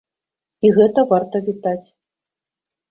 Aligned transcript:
І 0.67 0.71
гэта 0.79 1.05
варта 1.11 1.43
вітаць. 1.51 1.87